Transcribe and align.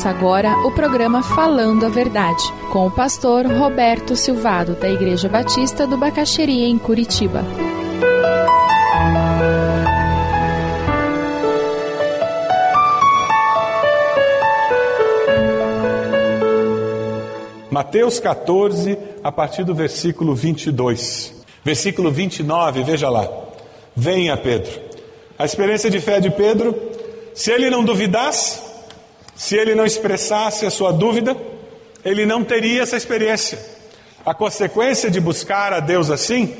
Começa 0.00 0.18
agora 0.18 0.56
o 0.66 0.72
programa 0.72 1.22
Falando 1.22 1.84
a 1.84 1.90
Verdade, 1.90 2.42
com 2.72 2.86
o 2.86 2.90
pastor 2.90 3.44
Roberto 3.44 4.16
Silvado, 4.16 4.74
da 4.74 4.88
Igreja 4.88 5.28
Batista 5.28 5.86
do 5.86 5.98
Bacaxeria, 5.98 6.66
em 6.66 6.78
Curitiba. 6.78 7.44
Mateus 17.70 18.18
14, 18.18 18.96
a 19.22 19.30
partir 19.30 19.64
do 19.64 19.74
versículo 19.74 20.34
22. 20.34 21.44
Versículo 21.62 22.10
29, 22.10 22.84
veja 22.84 23.10
lá. 23.10 23.28
Venha, 23.94 24.34
Pedro. 24.38 24.80
A 25.38 25.44
experiência 25.44 25.90
de 25.90 26.00
fé 26.00 26.20
de 26.20 26.30
Pedro, 26.30 26.74
se 27.34 27.50
ele 27.50 27.68
não 27.68 27.84
duvidasse, 27.84 28.69
se 29.40 29.56
ele 29.56 29.74
não 29.74 29.86
expressasse 29.86 30.66
a 30.66 30.70
sua 30.70 30.92
dúvida, 30.92 31.34
ele 32.04 32.26
não 32.26 32.44
teria 32.44 32.82
essa 32.82 32.94
experiência. 32.94 33.58
A 34.24 34.34
consequência 34.34 35.10
de 35.10 35.18
buscar 35.18 35.72
a 35.72 35.80
Deus 35.80 36.10
assim 36.10 36.54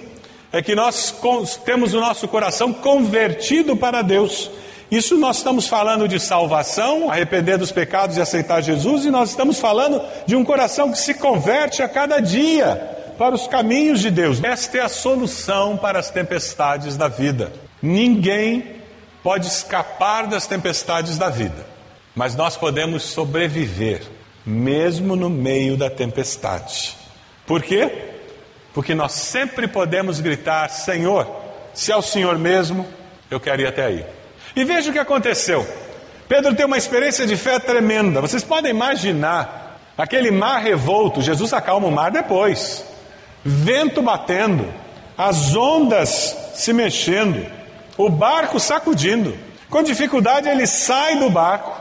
é 0.50 0.62
que 0.62 0.74
nós 0.74 1.14
temos 1.62 1.92
o 1.92 2.00
nosso 2.00 2.26
coração 2.26 2.72
convertido 2.72 3.76
para 3.76 4.00
Deus. 4.00 4.50
Isso 4.90 5.18
nós 5.18 5.36
estamos 5.36 5.68
falando 5.68 6.08
de 6.08 6.18
salvação, 6.18 7.10
arrepender 7.10 7.58
dos 7.58 7.70
pecados 7.70 8.16
e 8.16 8.20
aceitar 8.22 8.62
Jesus, 8.62 9.04
e 9.04 9.10
nós 9.10 9.28
estamos 9.28 9.60
falando 9.60 10.00
de 10.24 10.34
um 10.34 10.42
coração 10.42 10.90
que 10.90 10.98
se 10.98 11.12
converte 11.12 11.82
a 11.82 11.88
cada 11.88 12.18
dia 12.18 12.76
para 13.18 13.34
os 13.34 13.46
caminhos 13.46 14.00
de 14.00 14.10
Deus. 14.10 14.42
Esta 14.42 14.78
é 14.78 14.80
a 14.80 14.88
solução 14.88 15.76
para 15.76 15.98
as 15.98 16.10
tempestades 16.10 16.96
da 16.96 17.08
vida. 17.08 17.52
Ninguém 17.82 18.76
pode 19.22 19.48
escapar 19.48 20.26
das 20.26 20.46
tempestades 20.46 21.18
da 21.18 21.28
vida. 21.28 21.68
Mas 22.14 22.34
nós 22.34 22.56
podemos 22.56 23.02
sobreviver, 23.04 24.02
mesmo 24.44 25.14
no 25.14 25.30
meio 25.30 25.76
da 25.76 25.88
tempestade. 25.88 26.96
Por 27.46 27.62
quê? 27.62 28.10
Porque 28.74 28.94
nós 28.94 29.12
sempre 29.12 29.66
podemos 29.68 30.20
gritar: 30.20 30.68
Senhor, 30.68 31.26
se 31.72 31.92
é 31.92 31.96
o 31.96 32.02
Senhor 32.02 32.38
mesmo, 32.38 32.86
eu 33.30 33.38
quero 33.38 33.62
ir 33.62 33.66
até 33.66 33.84
aí. 33.84 34.06
E 34.54 34.64
veja 34.64 34.90
o 34.90 34.92
que 34.92 34.98
aconteceu. 34.98 35.66
Pedro 36.28 36.54
tem 36.54 36.66
uma 36.66 36.78
experiência 36.78 37.26
de 37.26 37.36
fé 37.36 37.58
tremenda. 37.58 38.20
Vocês 38.20 38.44
podem 38.44 38.70
imaginar 38.70 39.80
aquele 39.96 40.30
mar 40.30 40.60
revolto. 40.60 41.22
Jesus 41.22 41.52
acalma 41.52 41.88
o 41.88 41.92
mar 41.92 42.10
depois. 42.10 42.84
Vento 43.44 44.02
batendo, 44.02 44.72
as 45.16 45.54
ondas 45.56 46.36
se 46.54 46.72
mexendo, 46.72 47.46
o 47.96 48.08
barco 48.08 48.60
sacudindo. 48.60 49.36
Com 49.68 49.82
dificuldade 49.82 50.48
ele 50.48 50.66
sai 50.66 51.18
do 51.18 51.30
barco 51.30 51.79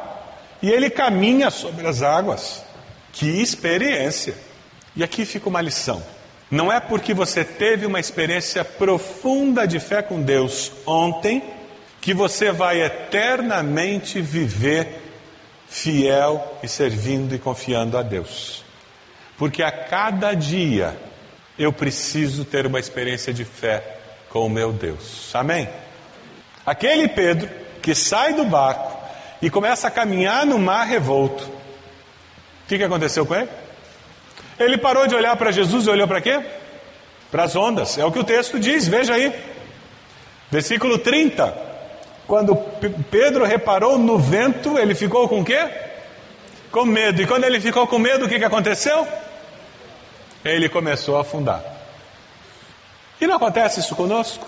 e 0.61 0.69
ele 0.69 0.89
caminha 0.89 1.49
sobre 1.49 1.87
as 1.87 2.01
águas. 2.01 2.63
Que 3.11 3.41
experiência! 3.41 4.35
E 4.95 5.03
aqui 5.03 5.25
fica 5.25 5.49
uma 5.49 5.61
lição. 5.61 6.03
Não 6.51 6.71
é 6.71 6.79
porque 6.79 7.13
você 7.13 7.43
teve 7.43 7.85
uma 7.85 7.99
experiência 7.99 8.65
profunda 8.65 9.67
de 9.67 9.79
fé 9.79 10.01
com 10.01 10.21
Deus 10.21 10.71
ontem 10.85 11.43
que 12.01 12.13
você 12.13 12.51
vai 12.51 12.81
eternamente 12.81 14.21
viver 14.21 15.01
fiel 15.69 16.57
e 16.63 16.67
servindo 16.67 17.35
e 17.35 17.39
confiando 17.39 17.97
a 17.97 18.01
Deus. 18.01 18.63
Porque 19.37 19.61
a 19.61 19.71
cada 19.71 20.33
dia 20.33 20.97
eu 21.57 21.71
preciso 21.71 22.43
ter 22.43 22.65
uma 22.65 22.79
experiência 22.79 23.31
de 23.31 23.45
fé 23.45 23.99
com 24.29 24.45
o 24.45 24.49
meu 24.49 24.71
Deus. 24.71 25.29
Amém? 25.33 25.69
Aquele 26.65 27.07
Pedro 27.07 27.49
que 27.81 27.93
sai 27.93 28.33
do 28.33 28.45
barco 28.45 28.88
e 29.41 29.49
começa 29.49 29.87
a 29.87 29.91
caminhar 29.91 30.45
no 30.45 30.59
mar 30.59 30.85
revolto. 30.85 31.43
O 31.43 32.67
que, 32.67 32.77
que 32.77 32.83
aconteceu 32.83 33.25
com 33.25 33.35
ele? 33.35 33.49
Ele 34.59 34.77
parou 34.77 35.07
de 35.07 35.15
olhar 35.15 35.35
para 35.37 35.51
Jesus 35.51 35.87
e 35.87 35.89
olhou 35.89 36.07
para 36.07 36.21
quê? 36.21 36.41
Para 37.31 37.43
as 37.43 37.55
ondas. 37.55 37.97
É 37.97 38.05
o 38.05 38.11
que 38.11 38.19
o 38.19 38.23
texto 38.23 38.59
diz, 38.59 38.87
veja 38.87 39.13
aí. 39.13 39.33
Versículo 40.51 40.97
30. 40.97 41.69
Quando 42.27 42.55
Pedro 43.09 43.45
reparou 43.45 43.97
no 43.97 44.17
vento, 44.17 44.77
ele 44.77 44.93
ficou 44.93 45.27
com 45.27 45.43
quê? 45.43 45.67
Com 46.71 46.85
medo. 46.85 47.21
E 47.21 47.25
quando 47.25 47.45
ele 47.45 47.59
ficou 47.59 47.87
com 47.87 47.97
medo, 47.97 48.25
o 48.25 48.29
que, 48.29 48.37
que 48.37 48.45
aconteceu? 48.45 49.07
Ele 50.43 50.69
começou 50.69 51.17
a 51.17 51.21
afundar. 51.21 51.63
E 53.19 53.25
não 53.25 53.35
acontece 53.35 53.79
isso 53.79 53.95
conosco? 53.95 54.47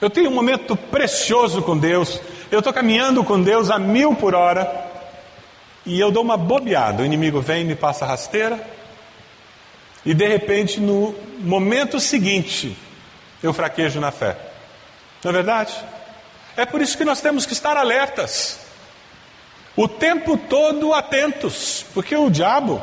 Eu 0.00 0.08
tenho 0.08 0.30
um 0.30 0.34
momento 0.34 0.76
precioso 0.76 1.60
com 1.62 1.76
Deus. 1.76 2.20
Eu 2.50 2.60
estou 2.60 2.72
caminhando 2.72 3.22
com 3.22 3.42
Deus 3.42 3.70
a 3.70 3.78
mil 3.78 4.14
por 4.14 4.34
hora. 4.34 4.86
E 5.84 6.00
eu 6.00 6.10
dou 6.10 6.22
uma 6.22 6.36
bobeada. 6.36 7.02
O 7.02 7.06
inimigo 7.06 7.40
vem 7.40 7.60
e 7.60 7.64
me 7.64 7.74
passa 7.74 8.06
rasteira. 8.06 8.58
E 10.04 10.14
de 10.14 10.26
repente, 10.26 10.80
no 10.80 11.14
momento 11.40 12.00
seguinte, 12.00 12.74
eu 13.42 13.52
fraquejo 13.52 14.00
na 14.00 14.10
fé. 14.10 14.36
Não 15.22 15.30
é 15.30 15.34
verdade? 15.34 15.74
É 16.56 16.64
por 16.64 16.80
isso 16.80 16.96
que 16.96 17.04
nós 17.04 17.20
temos 17.20 17.44
que 17.44 17.52
estar 17.52 17.76
alertas. 17.76 18.60
O 19.76 19.86
tempo 19.86 20.38
todo 20.38 20.94
atentos. 20.94 21.84
Porque 21.92 22.16
o 22.16 22.30
diabo, 22.30 22.82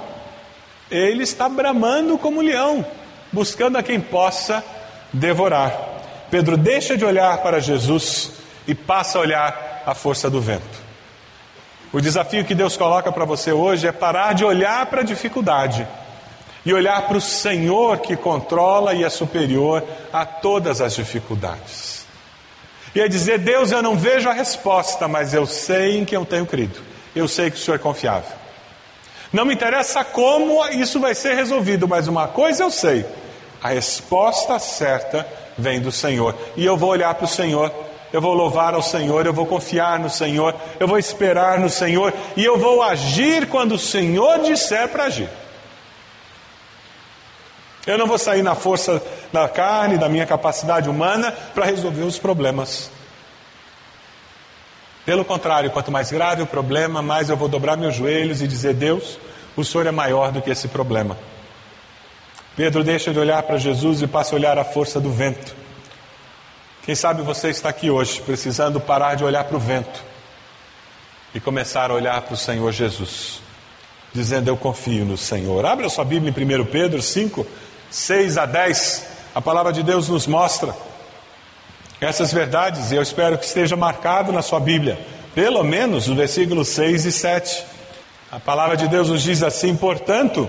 ele 0.91 1.23
está 1.23 1.49
bramando 1.49 2.19
como 2.19 2.39
leão, 2.39 2.85
buscando 3.31 3.79
a 3.79 3.83
quem 3.83 3.99
possa 3.99 4.63
devorar. 5.11 5.73
Pedro 6.29 6.55
deixa 6.55 6.95
de 6.95 7.03
olhar 7.03 7.35
para 7.39 7.59
Jesus 7.59 8.44
e 8.67 8.73
passa 8.73 9.17
a 9.17 9.21
olhar 9.21 9.83
a 9.85 9.93
força 9.93 10.29
do 10.29 10.41
vento. 10.41 10.85
O 11.93 12.01
desafio 12.01 12.43
que 12.43 12.55
Deus 12.55 12.75
coloca 12.75 13.11
para 13.11 13.25
você 13.25 13.51
hoje 13.51 13.87
é 13.87 13.91
parar 13.91 14.33
de 14.33 14.43
olhar 14.43 14.85
para 14.87 15.01
a 15.01 15.03
dificuldade 15.03 15.87
e 16.65 16.73
olhar 16.73 17.03
para 17.07 17.17
o 17.17 17.21
Senhor 17.21 17.99
que 17.99 18.17
controla 18.17 18.93
e 18.93 19.03
é 19.03 19.09
superior 19.09 19.83
a 20.11 20.25
todas 20.25 20.81
as 20.81 20.95
dificuldades. 20.95 22.05
E 22.93 22.99
é 22.99 23.07
dizer: 23.07 23.39
Deus, 23.39 23.71
eu 23.71 23.81
não 23.81 23.95
vejo 23.95 24.27
a 24.27 24.33
resposta, 24.33 25.07
mas 25.07 25.33
eu 25.33 25.45
sei 25.45 25.97
em 25.97 26.05
quem 26.05 26.17
eu 26.17 26.25
tenho 26.25 26.45
crido. 26.45 26.79
Eu 27.15 27.27
sei 27.27 27.51
que 27.51 27.57
o 27.57 27.59
Senhor 27.59 27.75
é 27.75 27.79
confiável. 27.79 28.35
Não 29.31 29.45
me 29.45 29.53
interessa 29.53 30.03
como 30.03 30.65
isso 30.69 30.99
vai 30.99 31.13
ser 31.13 31.35
resolvido, 31.35 31.87
mas 31.87 32.07
uma 32.07 32.27
coisa 32.27 32.63
eu 32.63 32.71
sei: 32.71 33.05
a 33.61 33.69
resposta 33.69 34.57
certa 34.59 35.27
vem 35.57 35.79
do 35.79 35.91
Senhor. 35.91 36.35
E 36.55 36.65
eu 36.65 36.75
vou 36.77 36.89
olhar 36.89 37.13
para 37.15 37.25
o 37.25 37.27
Senhor, 37.27 37.69
eu 38.13 38.21
vou 38.21 38.33
louvar 38.33 38.73
ao 38.73 38.81
Senhor, 38.81 39.25
eu 39.25 39.33
vou 39.33 39.45
confiar 39.45 39.99
no 39.99 40.09
Senhor, 40.09 40.55
eu 40.79 40.88
vou 40.88 40.97
esperar 40.97 41.59
no 41.59 41.69
Senhor 41.69 42.13
e 42.35 42.43
eu 42.45 42.57
vou 42.57 42.81
agir 42.81 43.47
quando 43.47 43.73
o 43.73 43.79
Senhor 43.79 44.39
disser 44.39 44.88
para 44.89 45.05
agir. 45.05 45.29
Eu 47.85 47.97
não 47.97 48.07
vou 48.07 48.17
sair 48.17 48.41
na 48.41 48.55
força 48.55 49.01
da 49.31 49.47
carne, 49.47 49.97
da 49.97 50.09
minha 50.09 50.25
capacidade 50.25 50.89
humana 50.89 51.31
para 51.31 51.65
resolver 51.65 52.03
os 52.03 52.17
problemas. 52.17 52.89
Pelo 55.05 55.23
contrário, 55.23 55.69
quanto 55.69 55.91
mais 55.91 56.11
grave 56.11 56.41
o 56.41 56.47
problema, 56.47 57.01
mais 57.01 57.29
eu 57.29 57.38
vou 57.38 57.47
dobrar 57.47 57.77
meus 57.77 57.94
joelhos 57.94 58.41
e 58.41 58.47
dizer: 58.47 58.73
Deus, 58.73 59.19
o 59.55 59.63
Senhor 59.63 59.85
é 59.85 59.91
maior 59.91 60.31
do 60.31 60.41
que 60.41 60.49
esse 60.49 60.67
problema. 60.67 61.15
Pedro 62.55 62.83
deixa 62.83 63.13
de 63.13 63.19
olhar 63.19 63.44
para 63.44 63.57
Jesus 63.57 64.01
e 64.01 64.07
passa 64.07 64.33
a 64.33 64.38
olhar 64.38 64.57
a 64.57 64.63
força 64.63 64.99
do 64.99 65.11
vento. 65.11 65.64
Quem 66.85 66.94
sabe 66.94 67.23
você 67.23 67.50
está 67.50 67.69
aqui 67.69 67.90
hoje 67.90 68.22
precisando 68.22 68.79
parar 68.79 69.16
de 69.16 69.23
olhar 69.23 69.44
para 69.46 69.57
o 69.57 69.59
vento 69.59 70.03
e 71.34 71.40
começar 71.40 71.90
a 71.90 71.96
olhar 71.96 72.22
para 72.22 72.35
o 72.35 72.38
Senhor 72.38 72.72
Jesus, 72.72 73.41
dizendo: 74.13 74.50
Eu 74.50 74.56
confio 74.56 75.03
no 75.03 75.18
Senhor. 75.18 75.66
Abra 75.66 75.90
sua 75.90 76.06
Bíblia 76.06 76.31
em 76.31 76.62
1 76.62 76.66
Pedro 76.66 77.01
5, 77.01 77.44
6 77.89 78.38
a 78.38 78.45
10. 78.45 79.07
A 79.33 79.42
palavra 79.42 79.74
de 79.74 79.81
Deus 79.81 80.09
nos 80.09 80.27
mostra 80.27 80.75
essas 82.00 82.31
verdades 82.31 82.92
e 82.92 82.95
eu 82.95 83.01
espero 83.01 83.36
que 83.39 83.45
esteja 83.45 83.75
marcado 83.75 84.31
na 84.31 84.44
sua 84.44 84.59
Bíblia, 84.59 85.00
pelo 85.33 85.63
menos 85.63 86.06
no 86.07 86.15
versículo 86.15 86.63
6 86.63 87.06
e 87.06 87.12
7. 87.12 87.63
A 88.31 88.39
palavra 88.39 88.77
de 88.77 88.88
Deus 88.88 89.09
nos 89.09 89.24
diz 89.24 89.42
assim: 89.42 89.75
Portanto, 89.75 90.48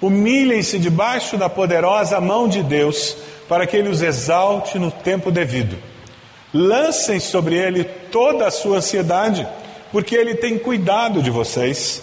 Humilhem-se 0.00 0.78
debaixo 0.78 1.38
da 1.38 1.48
poderosa 1.48 2.20
mão 2.20 2.46
de 2.46 2.62
Deus, 2.62 3.16
para 3.48 3.66
que 3.66 3.76
Ele 3.76 3.88
os 3.88 4.02
exalte 4.02 4.78
no 4.78 4.90
tempo 4.90 5.30
devido. 5.30 5.76
Lancem 6.52 7.20
sobre 7.20 7.56
Ele 7.56 7.84
toda 7.84 8.46
a 8.46 8.50
sua 8.50 8.78
ansiedade, 8.78 9.46
porque 9.92 10.14
Ele 10.14 10.34
tem 10.34 10.58
cuidado 10.58 11.22
de 11.22 11.30
vocês. 11.30 12.02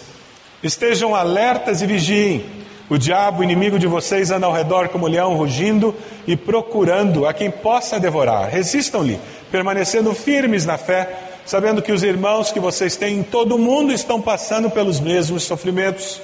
Estejam 0.62 1.14
alertas 1.14 1.82
e 1.82 1.86
vigiem. 1.86 2.44
O 2.88 2.98
diabo, 2.98 3.42
inimigo 3.42 3.78
de 3.78 3.86
vocês, 3.86 4.30
anda 4.30 4.46
ao 4.46 4.52
redor 4.52 4.88
como 4.88 5.06
leão 5.06 5.34
rugindo 5.34 5.94
e 6.26 6.36
procurando 6.36 7.26
a 7.26 7.32
quem 7.32 7.50
possa 7.50 7.98
devorar. 7.98 8.48
Resistam-lhe, 8.48 9.18
permanecendo 9.50 10.14
firmes 10.14 10.66
na 10.66 10.76
fé, 10.76 11.08
sabendo 11.46 11.80
que 11.80 11.92
os 11.92 12.02
irmãos 12.02 12.52
que 12.52 12.60
vocês 12.60 12.96
têm 12.96 13.18
em 13.18 13.22
todo 13.22 13.56
o 13.56 13.58
mundo 13.58 13.92
estão 13.92 14.20
passando 14.20 14.70
pelos 14.70 15.00
mesmos 15.00 15.44
sofrimentos. 15.44 16.20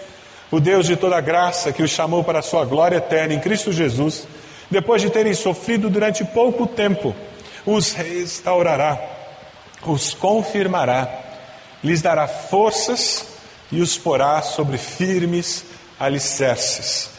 O 0.50 0.60
Deus 0.60 0.86
de 0.86 0.96
toda 0.96 1.20
graça 1.20 1.72
que 1.72 1.82
os 1.82 1.90
chamou 1.90 2.24
para 2.24 2.40
a 2.40 2.42
sua 2.42 2.64
glória 2.64 2.96
eterna 2.96 3.34
em 3.34 3.40
Cristo 3.40 3.72
Jesus, 3.72 4.26
depois 4.70 5.02
de 5.02 5.10
terem 5.10 5.34
sofrido 5.34 5.90
durante 5.90 6.24
pouco 6.24 6.66
tempo, 6.66 7.14
os 7.66 7.92
restaurará, 7.92 8.98
os 9.84 10.14
confirmará, 10.14 11.08
lhes 11.82 12.00
dará 12.00 12.28
forças 12.28 13.26
e 13.72 13.80
os 13.80 13.98
porá 13.98 14.40
sobre 14.42 14.78
firmes 14.78 15.64
alicerces. 15.98 17.10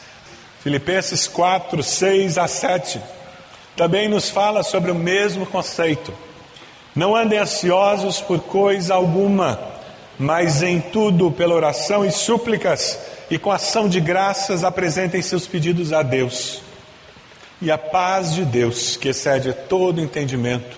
Filipenses 0.62 1.28
4, 1.28 1.82
6 1.82 2.38
a 2.38 2.48
7 2.48 3.02
também 3.76 4.08
nos 4.08 4.30
fala 4.30 4.64
sobre 4.64 4.92
o 4.92 4.96
mesmo 4.96 5.46
conceito. 5.46 6.14
Não 6.96 7.16
andem 7.16 7.40
ansiosos 7.40 8.20
por 8.22 8.40
coisa 8.42 8.94
alguma, 8.94 9.60
mas 10.20 10.62
em 10.62 10.80
tudo, 10.80 11.32
pela 11.32 11.56
oração 11.56 12.06
e 12.06 12.12
súplicas 12.12 13.00
e 13.30 13.40
com 13.40 13.50
ação 13.50 13.88
de 13.88 14.00
graças, 14.00 14.64
apresentem 14.64 15.22
seus 15.22 15.48
pedidos 15.48 15.94
a 15.94 16.04
Deus. 16.04 16.62
E 17.62 17.70
a 17.70 17.78
paz 17.78 18.34
de 18.34 18.44
Deus, 18.44 18.98
que 18.98 19.10
excede 19.10 19.54
todo 19.54 20.02
entendimento, 20.02 20.78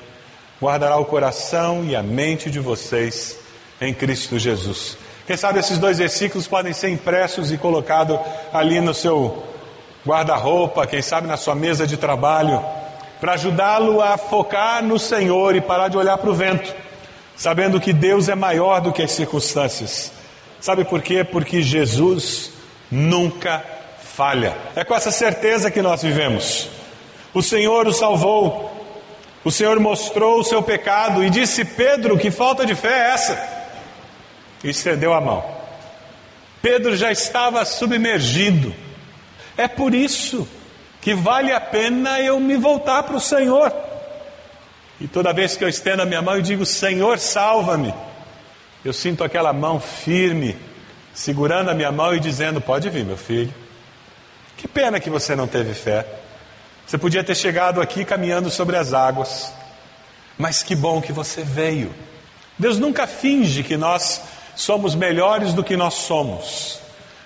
guardará 0.61 0.97
o 0.97 1.05
coração 1.05 1.85
e 1.85 1.95
a 1.95 2.03
mente 2.03 2.51
de 2.51 2.59
vocês 2.59 3.37
em 3.79 3.93
Cristo 3.93 4.37
Jesus. 4.37 4.97
Quem 5.25 5.37
sabe 5.37 5.59
esses 5.59 5.77
dois 5.77 5.99
versículos 5.99 6.45
podem 6.45 6.73
ser 6.73 6.89
impressos 6.89 7.53
e 7.53 7.57
colocados 7.57 8.19
ali 8.51 8.81
no 8.81 8.93
seu 8.93 9.43
guarda-roupa, 10.05 10.85
quem 10.85 11.01
sabe 11.01 11.25
na 11.25 11.37
sua 11.37 11.55
mesa 11.55 11.87
de 11.87 11.95
trabalho, 11.95 12.61
para 13.21 13.33
ajudá-lo 13.33 14.01
a 14.01 14.17
focar 14.17 14.83
no 14.83 14.99
Senhor 14.99 15.55
e 15.55 15.61
parar 15.61 15.87
de 15.87 15.95
olhar 15.95 16.17
para 16.17 16.29
o 16.29 16.35
vento, 16.35 16.75
sabendo 17.37 17.79
que 17.79 17.93
Deus 17.93 18.27
é 18.27 18.35
maior 18.35 18.81
do 18.81 18.91
que 18.91 19.01
as 19.01 19.11
circunstâncias. 19.11 20.11
Sabe 20.59 20.83
por 20.83 21.01
quê? 21.01 21.23
Porque 21.23 21.61
Jesus 21.61 22.51
nunca 22.91 23.63
falha. 24.15 24.55
É 24.75 24.83
com 24.83 24.95
essa 24.95 25.11
certeza 25.11 25.71
que 25.71 25.81
nós 25.81 26.01
vivemos. 26.01 26.69
O 27.33 27.41
Senhor 27.41 27.87
o 27.87 27.93
salvou, 27.93 28.71
o 29.43 29.51
Senhor 29.51 29.79
mostrou 29.79 30.39
o 30.39 30.43
seu 30.43 30.61
pecado 30.61 31.23
e 31.23 31.29
disse: 31.29 31.65
Pedro, 31.65 32.17
que 32.17 32.31
falta 32.31 32.65
de 32.65 32.75
fé 32.75 32.89
é 32.89 33.13
essa? 33.13 33.63
e 34.63 34.69
estendeu 34.69 35.13
a 35.13 35.19
mão. 35.19 35.43
Pedro 36.61 36.95
já 36.95 37.11
estava 37.11 37.65
submergido. 37.65 38.73
É 39.57 39.67
por 39.67 39.93
isso 39.93 40.47
que 41.01 41.13
vale 41.13 41.51
a 41.51 41.59
pena 41.59 42.21
eu 42.21 42.39
me 42.39 42.55
voltar 42.55 43.03
para 43.03 43.17
o 43.17 43.19
Senhor. 43.19 43.71
E 45.01 45.07
toda 45.07 45.33
vez 45.33 45.57
que 45.57 45.63
eu 45.63 45.67
estendo 45.67 46.01
a 46.01 46.05
minha 46.05 46.21
mão 46.21 46.37
e 46.37 46.41
digo: 46.41 46.65
Senhor, 46.65 47.19
salva-me, 47.19 47.93
eu 48.85 48.93
sinto 48.93 49.23
aquela 49.23 49.51
mão 49.51 49.79
firme, 49.79 50.55
segurando 51.13 51.69
a 51.69 51.73
minha 51.73 51.91
mão 51.91 52.15
e 52.15 52.19
dizendo: 52.19 52.61
Pode 52.61 52.89
vir, 52.89 53.03
meu 53.03 53.17
filho. 53.17 53.53
Que 54.57 54.67
pena 54.67 54.99
que 54.99 55.09
você 55.09 55.35
não 55.35 55.47
teve 55.47 55.73
fé. 55.73 56.05
Você 56.85 56.97
podia 56.97 57.23
ter 57.23 57.35
chegado 57.35 57.81
aqui 57.81 58.05
caminhando 58.05 58.49
sobre 58.49 58.77
as 58.77 58.93
águas. 58.93 59.51
Mas 60.37 60.63
que 60.63 60.75
bom 60.75 61.01
que 61.01 61.11
você 61.11 61.43
veio. 61.43 61.93
Deus 62.57 62.77
nunca 62.77 63.07
finge 63.07 63.63
que 63.63 63.75
nós 63.75 64.21
somos 64.55 64.95
melhores 64.95 65.53
do 65.53 65.63
que 65.63 65.75
nós 65.75 65.95
somos, 65.95 66.79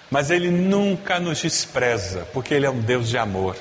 mas 0.09 0.31
Ele 0.31 0.49
nunca 0.49 1.19
nos 1.19 1.41
despreza, 1.41 2.27
porque 2.33 2.53
Ele 2.53 2.65
é 2.65 2.69
um 2.69 2.79
Deus 2.79 3.09
de 3.09 3.17
amor. 3.17 3.55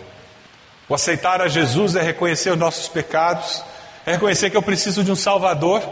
O 0.88 0.94
aceitar 0.94 1.40
a 1.40 1.48
Jesus 1.48 1.96
é 1.96 2.02
reconhecer 2.02 2.50
os 2.50 2.58
nossos 2.58 2.86
pecados, 2.88 3.62
é 4.04 4.12
reconhecer 4.12 4.50
que 4.50 4.56
eu 4.56 4.62
preciso 4.62 5.02
de 5.02 5.10
um 5.10 5.16
Salvador, 5.16 5.82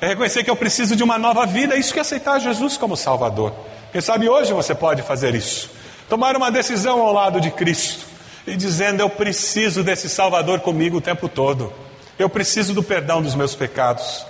é 0.00 0.08
reconhecer 0.08 0.42
que 0.42 0.50
eu 0.50 0.56
preciso 0.56 0.96
de 0.96 1.02
uma 1.02 1.18
nova 1.18 1.44
vida, 1.44 1.74
é 1.74 1.78
isso 1.78 1.92
que 1.92 1.98
é 1.98 2.02
aceitar 2.02 2.38
Jesus 2.40 2.78
como 2.78 2.96
Salvador. 2.96 3.52
Quem 3.92 4.00
sabe 4.00 4.28
hoje 4.28 4.52
você 4.54 4.74
pode 4.74 5.02
fazer 5.02 5.34
isso, 5.34 5.70
tomar 6.10 6.36
uma 6.36 6.50
decisão 6.50 7.00
ao 7.00 7.12
lado 7.12 7.40
de 7.40 7.52
Cristo 7.52 8.04
e 8.44 8.56
dizendo: 8.56 9.00
Eu 9.00 9.08
preciso 9.08 9.84
desse 9.84 10.08
Salvador 10.08 10.58
comigo 10.58 10.98
o 10.98 11.00
tempo 11.00 11.28
todo, 11.28 11.72
eu 12.18 12.28
preciso 12.28 12.74
do 12.74 12.82
perdão 12.82 13.22
dos 13.22 13.36
meus 13.36 13.54
pecados. 13.54 14.26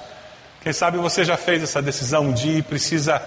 Quem 0.62 0.74
sabe 0.74 0.98
você 0.98 1.24
já 1.24 1.38
fez 1.38 1.62
essa 1.62 1.80
decisão 1.80 2.24
um 2.24 2.32
dia 2.34 2.58
e 2.58 2.62
precisa 2.62 3.20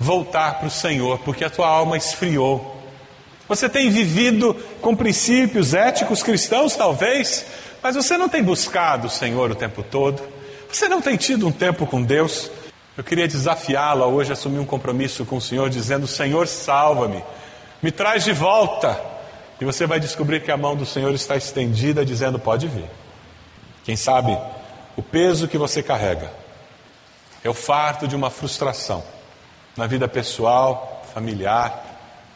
voltar 0.00 0.58
para 0.58 0.68
o 0.68 0.70
Senhor, 0.70 1.18
porque 1.18 1.44
a 1.44 1.50
tua 1.50 1.68
alma 1.68 1.98
esfriou. 1.98 2.80
Você 3.46 3.68
tem 3.68 3.90
vivido 3.90 4.54
com 4.80 4.96
princípios 4.96 5.74
éticos 5.74 6.22
cristãos, 6.22 6.74
talvez, 6.74 7.44
mas 7.82 7.94
você 7.94 8.16
não 8.16 8.28
tem 8.28 8.42
buscado 8.42 9.08
o 9.08 9.10
Senhor 9.10 9.50
o 9.50 9.54
tempo 9.54 9.82
todo. 9.82 10.22
Você 10.70 10.88
não 10.88 11.02
tem 11.02 11.18
tido 11.18 11.46
um 11.46 11.52
tempo 11.52 11.86
com 11.86 12.02
Deus. 12.02 12.50
Eu 12.96 13.04
queria 13.04 13.28
desafiá-lo 13.28 14.02
a 14.02 14.06
hoje 14.06 14.32
assumir 14.32 14.58
um 14.58 14.64
compromisso 14.64 15.26
com 15.26 15.36
o 15.36 15.40
Senhor, 15.42 15.68
dizendo: 15.68 16.06
Senhor, 16.06 16.48
salva-me, 16.48 17.22
me 17.82 17.90
traz 17.90 18.24
de 18.24 18.32
volta. 18.32 18.98
E 19.60 19.64
você 19.64 19.86
vai 19.86 20.00
descobrir 20.00 20.40
que 20.42 20.50
a 20.50 20.56
mão 20.56 20.76
do 20.76 20.86
Senhor 20.86 21.12
está 21.14 21.36
estendida, 21.36 22.04
dizendo: 22.04 22.38
Pode 22.38 22.68
vir. 22.68 22.88
Quem 23.84 23.96
sabe 23.96 24.36
o 24.96 25.02
peso 25.02 25.48
que 25.48 25.58
você 25.58 25.82
carrega 25.82 26.32
é 27.42 27.50
o 27.50 27.54
fardo 27.54 28.06
de 28.06 28.14
uma 28.14 28.30
frustração 28.30 29.02
na 29.76 29.86
vida 29.86 30.06
pessoal, 30.06 31.04
familiar, 31.12 31.84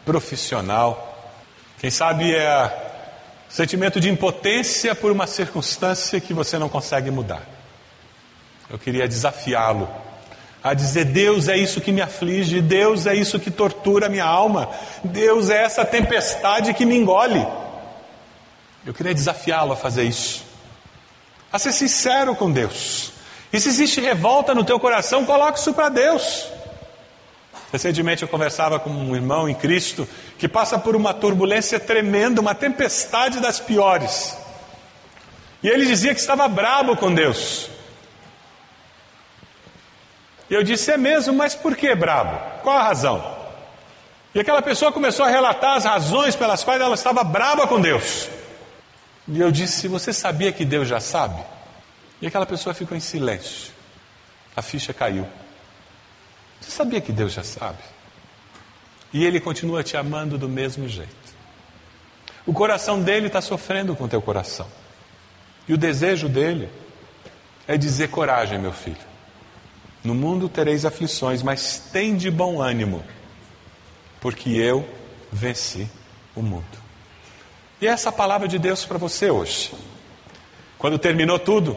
profissional. 0.05 1.31
Quem 1.79 1.89
sabe 1.89 2.33
é 2.33 3.45
o 3.49 3.53
sentimento 3.53 3.99
de 3.99 4.09
impotência 4.09 4.95
por 4.95 5.11
uma 5.11 5.27
circunstância 5.27 6.19
que 6.19 6.33
você 6.33 6.57
não 6.57 6.67
consegue 6.67 7.11
mudar. 7.11 7.43
Eu 8.69 8.77
queria 8.77 9.07
desafiá-lo 9.07 9.87
a 10.63 10.73
dizer: 10.73 11.05
Deus 11.05 11.47
é 11.47 11.57
isso 11.57 11.81
que 11.81 11.91
me 11.91 12.01
aflige, 12.01 12.61
Deus 12.61 13.05
é 13.05 13.15
isso 13.15 13.39
que 13.39 13.51
tortura 13.51 14.07
a 14.07 14.09
minha 14.09 14.25
alma, 14.25 14.69
Deus 15.03 15.49
é 15.49 15.63
essa 15.63 15.85
tempestade 15.85 16.73
que 16.73 16.85
me 16.85 16.95
engole. 16.95 17.45
Eu 18.85 18.93
queria 18.93 19.13
desafiá-lo 19.13 19.73
a 19.73 19.75
fazer 19.75 20.03
isso, 20.03 20.43
a 21.51 21.59
ser 21.59 21.71
sincero 21.71 22.35
com 22.35 22.51
Deus. 22.51 23.11
E 23.51 23.59
se 23.59 23.69
existe 23.69 24.01
revolta 24.01 24.53
no 24.53 24.63
teu 24.63 24.79
coração, 24.79 25.25
coloque 25.25 25.59
isso 25.59 25.73
para 25.73 25.89
Deus. 25.89 26.47
Recentemente 27.71 28.23
eu 28.23 28.29
conversava 28.29 28.79
com 28.79 28.89
um 28.89 29.15
irmão 29.15 29.49
em 29.49 29.53
Cristo 29.53 30.07
que 30.37 30.47
passa 30.47 30.79
por 30.79 30.95
uma 30.95 31.13
turbulência 31.13 31.79
tremenda, 31.79 32.39
uma 32.39 32.55
tempestade 32.55 33.39
das 33.39 33.59
piores. 33.59 34.37
E 35.61 35.67
ele 35.67 35.85
dizia 35.85 36.13
que 36.13 36.19
estava 36.19 36.47
brabo 36.47 36.95
com 36.95 37.13
Deus. 37.13 37.69
E 40.49 40.53
eu 40.53 40.63
disse: 40.63 40.91
É 40.91 40.97
mesmo, 40.97 41.33
mas 41.33 41.55
por 41.55 41.75
que 41.75 41.93
brabo? 41.95 42.61
Qual 42.61 42.77
a 42.77 42.83
razão? 42.83 43.37
E 44.33 44.39
aquela 44.39 44.61
pessoa 44.61 44.91
começou 44.91 45.25
a 45.25 45.29
relatar 45.29 45.77
as 45.77 45.85
razões 45.85 46.35
pelas 46.35 46.63
quais 46.63 46.81
ela 46.81 46.95
estava 46.95 47.23
braba 47.23 47.67
com 47.67 47.81
Deus. 47.81 48.29
E 49.27 49.39
eu 49.39 49.51
disse: 49.51 49.87
Você 49.87 50.13
sabia 50.13 50.51
que 50.51 50.63
Deus 50.63 50.87
já 50.87 50.99
sabe? 50.99 51.41
E 52.21 52.27
aquela 52.27 52.45
pessoa 52.45 52.73
ficou 52.73 52.95
em 52.95 52.99
silêncio. 52.99 53.71
A 54.55 54.61
ficha 54.61 54.93
caiu. 54.93 55.27
Você 56.59 56.71
sabia 56.71 57.01
que 57.01 57.11
Deus 57.11 57.33
já 57.33 57.43
sabe? 57.43 57.79
E 59.13 59.25
Ele 59.25 59.39
continua 59.39 59.83
te 59.83 59.95
amando 59.95 60.37
do 60.37 60.49
mesmo 60.49 60.87
jeito. 60.87 61.15
O 62.45 62.53
coração 62.53 63.01
dele 63.01 63.27
está 63.27 63.41
sofrendo 63.41 63.95
com 63.95 64.05
o 64.05 64.07
teu 64.07 64.21
coração. 64.21 64.67
E 65.67 65.73
o 65.73 65.77
desejo 65.77 66.29
dele 66.29 66.69
é 67.67 67.77
dizer: 67.77 68.09
coragem, 68.09 68.57
meu 68.57 68.71
filho. 68.71 69.16
No 70.07 70.15
mundo 70.15 70.47
tereis 70.47 70.85
aflições, 70.85 71.43
mas 71.43 71.89
tem 71.91 72.15
de 72.15 72.31
bom 72.31 72.61
ânimo, 72.61 73.03
porque 74.21 74.51
eu 74.51 74.87
venci 75.29 75.85
o 76.33 76.41
mundo. 76.41 76.63
E 77.81 77.87
essa 77.87 78.09
palavra 78.09 78.47
de 78.47 78.57
Deus 78.57 78.85
para 78.85 78.97
você 78.97 79.29
hoje. 79.29 79.73
Quando 80.77 80.97
terminou 80.97 81.37
tudo, 81.37 81.75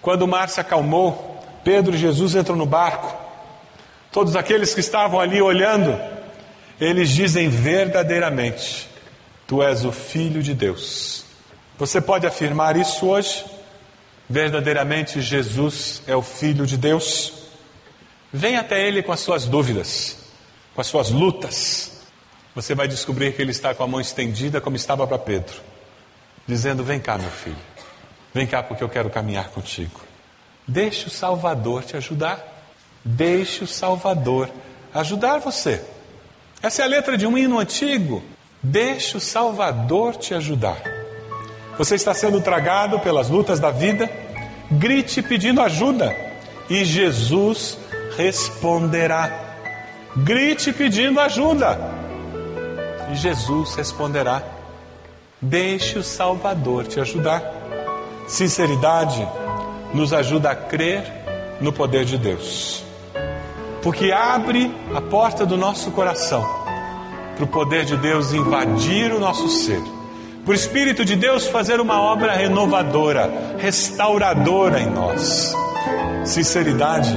quando 0.00 0.22
o 0.22 0.26
mar 0.26 0.48
se 0.48 0.58
acalmou, 0.58 1.44
Pedro 1.62 1.94
e 1.94 1.98
Jesus 1.98 2.34
entram 2.34 2.56
no 2.56 2.64
barco. 2.64 3.14
Todos 4.10 4.34
aqueles 4.34 4.72
que 4.72 4.80
estavam 4.80 5.20
ali 5.20 5.42
olhando, 5.42 5.94
eles 6.80 7.10
dizem 7.10 7.50
verdadeiramente: 7.50 8.88
Tu 9.46 9.62
és 9.62 9.84
o 9.84 9.92
Filho 9.92 10.42
de 10.42 10.54
Deus. 10.54 11.22
Você 11.76 12.00
pode 12.00 12.26
afirmar 12.26 12.78
isso 12.78 13.06
hoje? 13.06 13.44
Verdadeiramente 14.26 15.20
Jesus 15.20 16.00
é 16.06 16.16
o 16.16 16.22
Filho 16.22 16.66
de 16.66 16.78
Deus? 16.78 17.37
Vem 18.32 18.56
até 18.56 18.86
Ele 18.86 19.02
com 19.02 19.12
as 19.12 19.20
suas 19.20 19.46
dúvidas, 19.46 20.18
com 20.74 20.80
as 20.80 20.86
suas 20.86 21.10
lutas. 21.10 21.92
Você 22.54 22.74
vai 22.74 22.86
descobrir 22.86 23.34
que 23.34 23.40
Ele 23.40 23.50
está 23.50 23.74
com 23.74 23.82
a 23.82 23.86
mão 23.86 24.00
estendida, 24.00 24.60
como 24.60 24.76
estava 24.76 25.06
para 25.06 25.18
Pedro, 25.18 25.56
dizendo: 26.46 26.84
Vem 26.84 27.00
cá, 27.00 27.16
meu 27.16 27.30
filho. 27.30 27.56
Vem 28.34 28.46
cá 28.46 28.62
porque 28.62 28.84
eu 28.84 28.88
quero 28.88 29.08
caminhar 29.08 29.48
contigo. 29.48 30.00
Deixe 30.66 31.06
o 31.06 31.10
Salvador 31.10 31.84
te 31.84 31.96
ajudar. 31.96 32.56
Deixe 33.02 33.64
o 33.64 33.66
Salvador 33.66 34.50
ajudar 34.92 35.38
você. 35.38 35.82
Essa 36.62 36.82
é 36.82 36.84
a 36.84 36.88
letra 36.88 37.16
de 37.16 37.26
um 37.26 37.38
hino 37.38 37.58
antigo. 37.58 38.22
Deixe 38.62 39.16
o 39.16 39.20
Salvador 39.20 40.16
te 40.16 40.34
ajudar. 40.34 40.82
Você 41.78 41.94
está 41.94 42.12
sendo 42.12 42.40
tragado 42.40 43.00
pelas 43.00 43.30
lutas 43.30 43.58
da 43.58 43.70
vida. 43.70 44.10
Grite 44.70 45.22
pedindo 45.22 45.62
ajuda 45.62 46.14
e 46.68 46.84
Jesus 46.84 47.78
responderá. 48.18 49.30
Grite 50.16 50.72
pedindo 50.72 51.20
ajuda 51.20 51.78
e 53.12 53.14
Jesus 53.14 53.76
responderá. 53.76 54.42
Deixe 55.40 55.98
o 55.98 56.02
Salvador 56.02 56.86
te 56.86 57.00
ajudar. 57.00 57.42
Sinceridade 58.26 59.26
nos 59.94 60.12
ajuda 60.12 60.50
a 60.50 60.56
crer 60.56 61.04
no 61.60 61.72
poder 61.72 62.04
de 62.04 62.18
Deus. 62.18 62.84
porque 63.82 64.10
abre 64.12 64.74
a 64.94 65.00
porta 65.00 65.46
do 65.46 65.56
nosso 65.56 65.90
coração 65.92 66.44
para 67.36 67.44
o 67.44 67.48
poder 67.48 67.84
de 67.84 67.96
Deus 67.96 68.32
invadir 68.32 69.12
o 69.12 69.20
nosso 69.20 69.48
ser, 69.48 69.80
para 70.44 70.52
o 70.52 70.54
Espírito 70.54 71.04
de 71.04 71.14
Deus 71.14 71.46
fazer 71.46 71.80
uma 71.80 72.00
obra 72.00 72.32
renovadora, 72.32 73.54
restauradora 73.58 74.80
em 74.80 74.90
nós. 74.90 75.54
Sinceridade 76.24 77.16